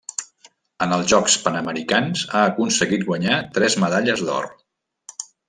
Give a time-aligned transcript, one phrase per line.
[0.85, 4.51] En els Jocs Panamericans ha aconseguit guanyar tres medalles d'or.